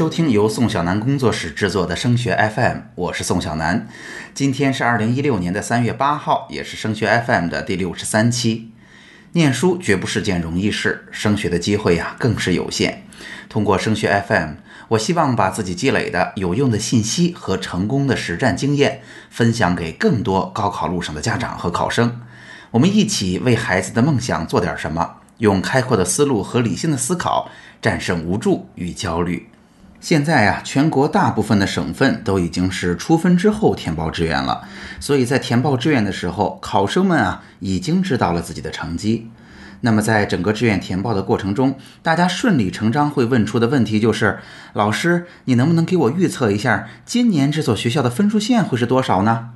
[0.00, 3.86] 收听由宋小南工作室制作的升学 FM，我是宋小南。
[4.32, 8.72] 今天是二零一六年的三月八号，也是升学 FM 的第六十三期。
[9.32, 13.02] 念书绝不是件容易事，升学的机会呀更是有限。
[13.50, 14.52] 通过升学 FM，
[14.88, 22.22] 我希望把自己积累的有用的信息和成功的实战经验分享给更多高考路上的家长和考生。
[22.70, 27.50] 我们一起为孩子的梦想做点什么，用开阔的思路和理性的思考
[27.82, 29.46] 战胜无助与焦虑。
[30.00, 34.62] 现在啊，全国大部分的省份都已经是出分之后填报志愿了，
[34.98, 39.28] 所以在填报志愿的时候，考生们啊已经知道了自己的成绩。
[39.82, 44.38] 那么在整个志愿填报的过程中，大家顺理成章会问出的问题就是：
[44.72, 49.50] 老师，你能不能给我预测一下今年这所学校的分数线会是多少呢？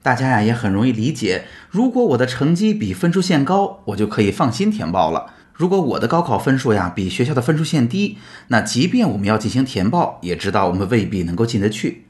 [0.00, 5.26] 大家呀也很容易理解，如果我的成绩比分数线高，我就可以放心填报了。
[5.58, 12.06] 如果我的高考分数呀比学校的分数线低，那即便我们要进行填报，也知道我们未必能够进得去。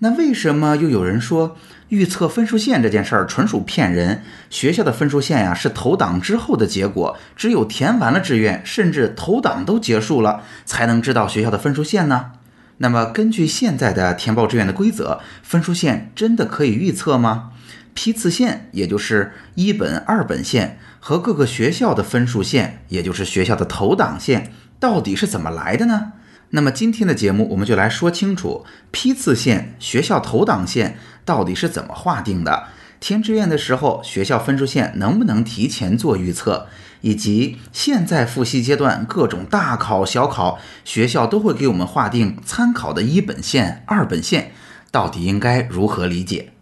[0.00, 1.56] 那为什么又有人说
[1.88, 4.22] 预测分数线这件事儿纯属骗人？
[4.50, 12.32] 学校的分数线呀是投档之后的结果，只有填完了志愿，甚至投档都结束了，才能知道学校的分数线呢？
[12.76, 17.52] 那么根据现在的填报志愿的规则，分数线真的可以预测吗？
[17.94, 26.12] 批次线，也就是一本、二本线和各个学校的分数线，也就是学校的投档线，到底是怎么来的呢？
[26.48, 32.68] 那么今天的节目，我们就来说清楚批次线、学校投档线到底是怎么划定的。
[33.00, 36.68] 填志愿的时候，学校分数线能不能提前做预测？
[37.02, 44.52] 以及现在复习阶段各种大考小考，学校都会给我们划定参考的一本线、二本线，
[44.90, 46.54] 到底应该如何理解？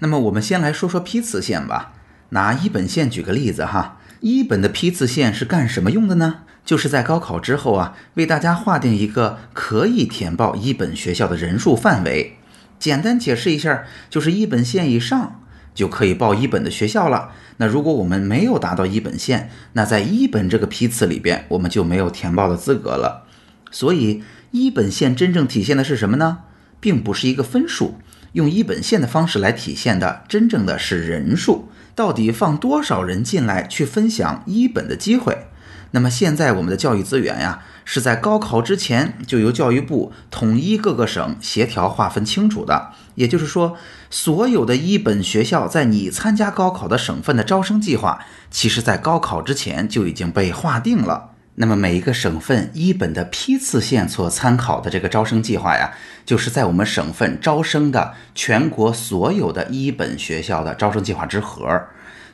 [0.00, 1.94] 那么我们先来说说批次线吧。
[2.30, 6.40] 拿一本线举个例子哈，一本的批次线是干什么用的呢？
[6.64, 12.36] 就是在高考之后啊，为大家划定一个可以填报一本学校的人数范围。
[12.78, 15.40] 简单解释一下，就是一本线以上
[15.74, 17.30] 就可以报一本的学校了。
[17.58, 23.26] 那如果我们没有达到一本线，那在一本这个批次里边，我们就没有填报的资格了。
[23.70, 26.38] 所以一本线真正体现的是什么呢？
[26.80, 27.98] 并不是一个分数。
[28.36, 35.46] 用一本线的方式来体现的，真正的是人数，到底放多少人进来去分享一本的机会？
[35.92, 42.90] 那么现在我们的教育资源呀，是在高考之前就由教育部统一各个省协调划分清楚的。
[43.14, 43.78] 也就是说，
[44.10, 48.20] 所有的一本学校在你参加高考的省份的招生计划，
[48.50, 51.30] 其实在高考之前就已经被划定了。
[51.58, 55.92] 那么每一个省份一本的批次线所参考的这个招生计划呀，
[56.26, 61.86] 就是在我们省份招生的全国所有的一本学校的招生计划之和。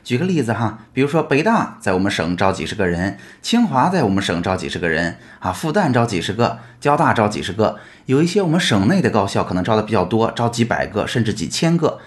[0.03, 11.99] 举个例子哈，比如说北大在我们省招几十个人，清华在我们省招几十个人啊，复旦招几十个，交大招几十个，有一些我们省内的高校可能招的比较多，招几百个甚至几千个。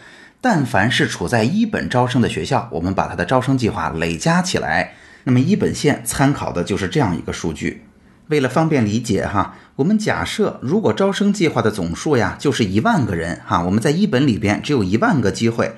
[0.42, 4.92] 但凡是处在一本招生的学校，我们把它的招生计划累加起来。
[5.28, 7.82] 那么一本线参考的就是这样一个数据。
[8.28, 15.74] 为了方便理解哈，我们假设如果招生计划的总数呀就是一万个人哈，我们在一本里边只有一万个机会，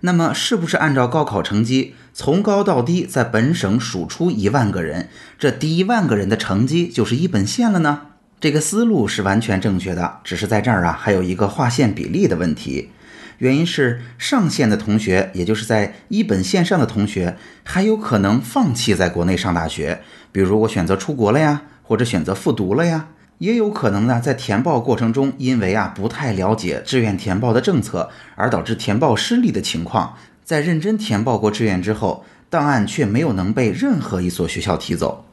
[0.00, 8.02] 那么是不是按照高考成绩从高到低在本省数出一万个人，这第一万个人的成绩就是一本线了呢？
[8.40, 12.90] 这个思路是完全正确的，只是在这儿啊还有一个划线比例的问题。
[13.38, 20.00] 原因是上线的同学，也就是在一本线上的同学，还有可能放弃在国内上大学，
[20.32, 35.24] 比如我选择出国了呀，或者选择复读了呀，也有可能呢，在填报过程中，因为啊不太了解志愿填报的政策，而导致填报失利的情况，在认真填报过志愿之后，档案却没有能被任何一所学校提走。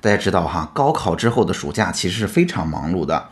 [0.00, 3.28] 大家知道哈，高考之后的暑假其实是非常忙碌的。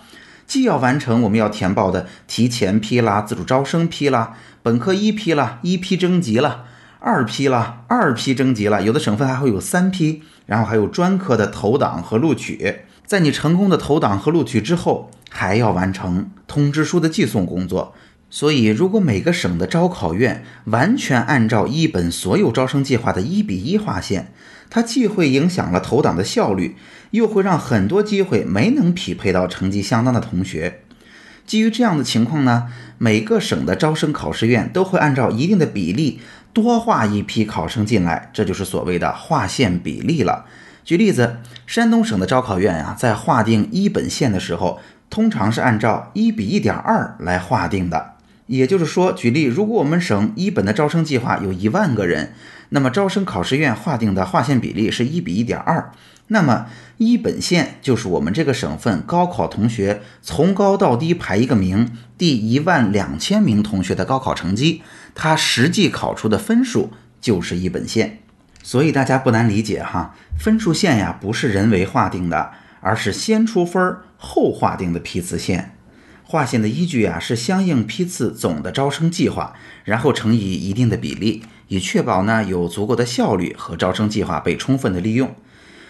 [0.51, 4.35] 既要完成我们要填报的提前批啦、自主招生批啦、
[4.65, 6.65] 本科一批啦、一批征集了、
[6.99, 12.79] 二批啦、二批征集了，有的省份还会有三批，然后还有专科的投档和录取。
[13.07, 17.95] 在你成功的投档和录取之后，还要完成通知书的寄送工作。
[18.29, 24.33] 所以，如果每个省的招考院完全按照一本所有招生计划的一比一划线，
[24.69, 26.77] 它既会影响了投档的效率，
[27.11, 30.83] 又会让很多机会没能匹配到成绩相当的同学。
[31.47, 32.69] 基于这样的情况呢，
[32.99, 36.21] 每个省的招生考试院都会按照一定的比例
[36.53, 40.47] 多划一批考生进来，这就是所谓的划线比例了。
[40.85, 48.13] 举例子，山东省的招考院啊，在划定一本线的时候，通常是按照一比一点二来划定的。
[48.51, 52.35] 也就是说，举例，如果我们省一本的招生计划有一万个人，
[52.71, 55.93] 那么招生考试院划定的划线比例是一比一点二。
[56.27, 56.67] 那么
[56.97, 64.83] 一本线就是我们这个省份高考同学从高到低排一个名，第一万两千名同学的高考成绩，
[65.15, 68.19] 他实际考出的分数就是一本线。
[68.65, 72.51] 所以大家不难理解哈，分数线呀不是人为划定的，
[72.81, 75.77] 而是先出分后划定的批次线。
[76.31, 85.35] 划线的依据啊是相应批次总的招生计划，然后乘以一定的比例，以确保呢有足够的效率和招生计划被充分的利用。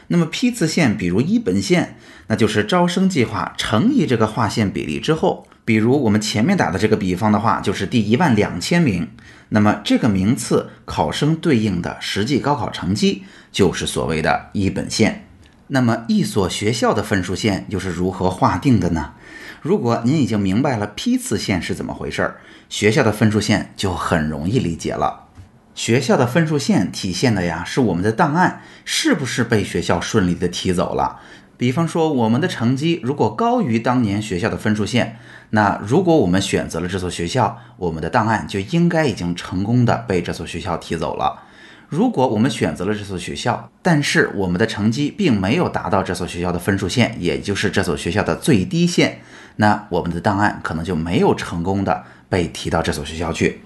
[0.06, 1.98] 那么批次线，比如一本线，
[2.28, 9.10] 那就是招生计划乘以这个划线比例之后，比如我们前面打的这个比方的话，就是第一万两千名，
[9.50, 15.26] 那么这个名次考生对应的实际高考成绩就是所谓的一本线。
[15.72, 19.12] 那么一所学校的分数线又是如何划定的呢？
[19.60, 22.36] 如果您已经明白了批次线是怎么回事儿，
[22.70, 25.26] 学校的分数线就很容易理解了。
[25.74, 31.20] 学校的分数线体现的呀，是我们的档案是不是被学校顺利的提走了。
[31.58, 35.18] 比方说，我们的成绩如果高于当年学校的分数线，
[35.50, 41.42] 那如果我们选择了这所学校，我们的档案就应该已经成功的被这所学校提走了。
[41.90, 49.19] 如果我们选择了这所学校，但是我们的成绩并没有达到这所学校的分数线，也就是这所学校的最低线，
[49.56, 53.62] 那我们的档案可能就没有成功的被提到这所学校去。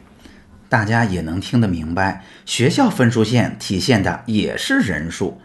[0.71, 5.38] 大家也能听得明白，学校分数线体现的也是人数。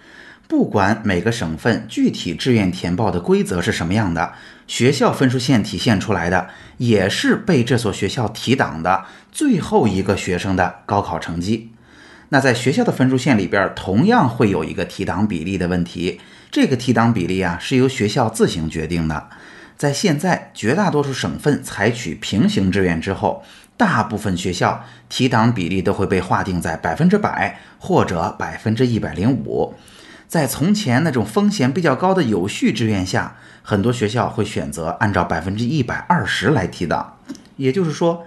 [0.47, 4.31] 不管每个省份具体志愿填报的规则是什么样的，
[4.67, 6.47] 学校分数线体现出来的
[6.77, 9.03] 也是被这所学校提档的
[9.33, 11.71] 最后一个学生的高考成绩。
[12.29, 16.19] 那在学校的分数线里边，同样会有一个提档比例的问题。
[16.49, 19.29] 这个提档比例啊，是由学校自行决定的。
[19.77, 23.43] 在现在绝大多数省份采取平行志愿之后。
[23.79, 29.73] 大部分学校提档比例都会被划定在百分之百或者百分之一百零五。
[30.27, 37.19] 在从前那种风险比较高的有序志愿下，很多学校会选择按照百分之一百二十来提档。
[37.55, 38.25] 也就是说，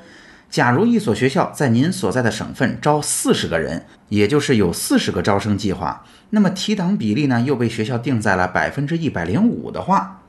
[0.53, 10.21] 假如一所学校在您所在的省份招四十个人，也就是有四十个招生计划，那么提档比例呢又被学校定在了百分之一百零五的话，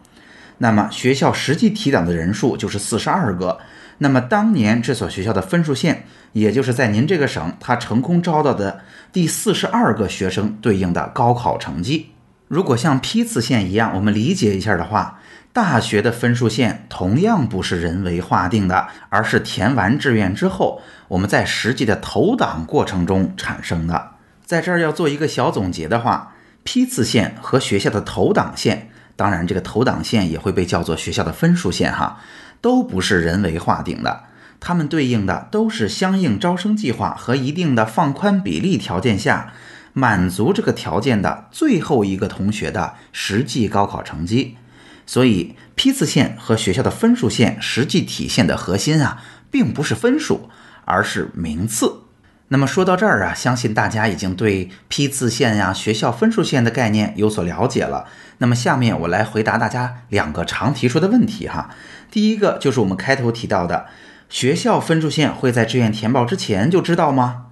[0.59, 3.59] 那么学校实际提档的人数就是四十二个。
[3.97, 8.79] 那么当年这所学校的分数线，也就是在您这个省他成功招到的
[9.11, 12.12] 第四十二个学生对应的高考成绩。
[12.47, 15.19] 如果像批次线一样，我们理解一下的话，
[15.51, 24.11] 大学的分数线同样不是人为划定的，而是填完志愿之后，我们在实际的投档过程中产生的。
[24.45, 32.19] 在这儿要做一个小总结的话，批次线和学校的投档线，当然这个投档线也会被叫做学校的分数线哈。
[32.61, 34.23] 都不是人为划定的，
[34.61, 39.51] 它们对应的都是相应招生计划和一定的放宽比例条件下，
[39.93, 44.57] 满足这个条件的最后一个同学的实际高考成绩。
[45.05, 50.49] 所以批次线和学校的分数线实际体现的核心啊，并不是分数，
[50.85, 52.01] 而是名次。
[52.49, 58.05] 那么说到这儿啊，相信大家已经对批次线呀、学校分数线的概念有所了解了。
[58.37, 61.69] 那么下面我来回答大家两个常提出的问题哈。
[62.11, 63.87] 第一个就是我们开头提到的，
[64.29, 67.47] 学校分数线会在志愿填报之前就知道吗？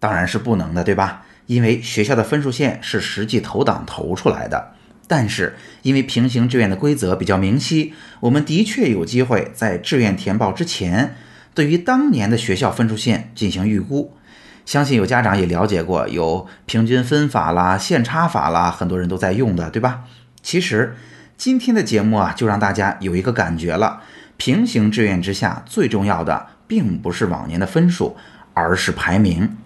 [0.00, 1.22] 当然是不能的，对吧？
[1.46, 4.72] 因为学校的分数线是实际投档投出来的。
[5.06, 11.14] 但是因为平行志愿的规则比较明晰，我们的确有机会在志愿填报之前，
[11.54, 14.16] 对于当年的学校分数线进行预估。
[14.64, 20.04] 相信有家长也了解过，有平均分法啦、线差法啦，很多人都在用的，对吧？
[20.42, 20.94] 其实。
[21.38, 24.02] 今天的节目啊，就让大家有一个感觉了。
[24.36, 28.16] 平行志愿之下，最重要的并不是往年的分数，
[28.54, 29.56] 而是排名。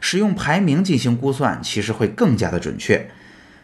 [0.00, 3.10] 使用排名进行估算，其实会更加的准确。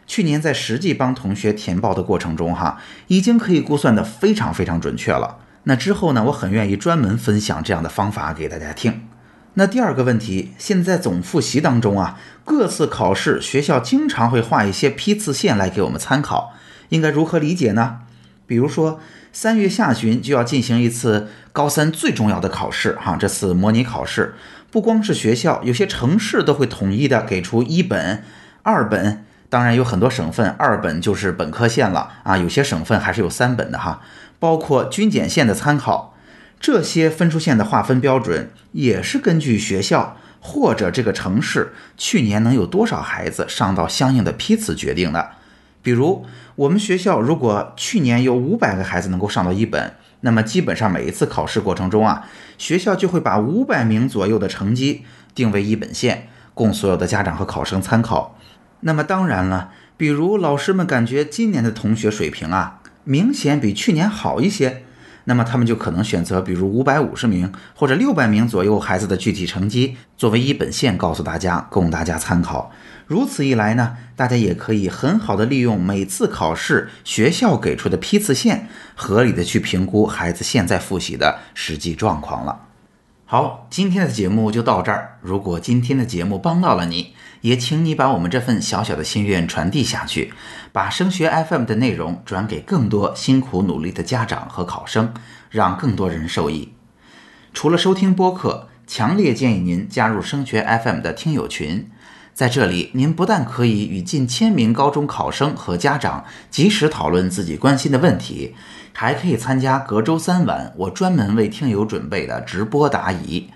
[0.06, 5.38] 去年在实际帮同学填报的过程中，哈，已经可以估算的非常非常准确了。
[5.64, 9.06] 那之后呢，我很愿意专门分享这样的方法给大家听。
[9.54, 16.54] 那第二个问题，现在总复习当中啊，各次考试学校经常会画一些批次线来给我们参考。
[16.88, 18.00] 应该如何理解呢？
[18.46, 18.98] 比如说，
[19.32, 24.34] 三月下旬就要进行一次高三最重要的考试，哈，这次模拟考试
[24.72, 28.24] 不光是学校，有些城市都会统一的给出一本、
[28.62, 34.00] 二本，当然有很多省份二本就是本科线了啊，有些省份还是有三本的哈，
[34.38, 36.14] 包括均检线的参考，
[36.58, 45.32] 这些分数线的划分标准也是根据学校或者这个城市去年能有多少孩子上到相应的批次决定的。
[45.82, 46.24] 比如
[46.56, 52.26] 我们学校如果去年有五百个孩子能够上到一本，那么基本上每一次考试过程中啊，
[52.58, 58.38] 学校就会把五百名左右的成绩定为一本线，供所有的家长和考生参考。
[58.80, 64.84] 那么当然了，比如老师们感觉今年的同学水平啊，明显比去年好一些。
[65.24, 72.70] 那么他们就可能选择，比如五百五十名或者六百名左右孩子的具体成绩作为一本线，告诉大家，供大家参考。
[73.06, 82.71] 如此一来呢，大家也可以很好的利用每次考试学校给出的批次线，合理的去评估孩子现在复习的实际状况了。
[83.32, 85.16] 好，今天的节目就到这儿。
[85.22, 90.34] 如果今天的节目帮到了你，也请你把我们这份小小的心愿传递下去，
[90.70, 95.14] 把升学 FM 的内容转给更多辛苦努力的家长和考生，
[95.48, 96.74] 让更多人受益。
[97.54, 101.90] 除了收听播客，强烈建议您加入升学 FM 的听友群，
[102.34, 108.54] 在这里，您不但可以与近千名高中考生和家长及时讨论自己关心的问题，
[108.92, 113.50] 还可以参加隔周三晚我专门为听友准备的直播答疑。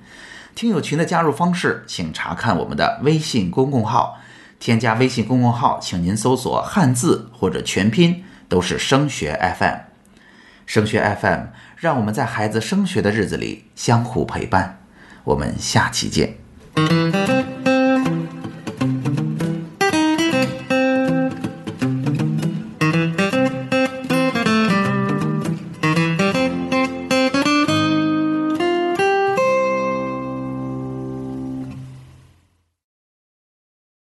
[0.54, 4.18] 听友群的加入方式，请查看我们的微信公共号。
[4.59, 9.76] 添加微信公共号，请您搜索汉字或者全拼，都是升学 FM。
[10.64, 11.40] 升学 FM，
[11.76, 14.80] 让我们在孩子升学的日子里相互陪伴。
[15.25, 17.25] 我们下期见。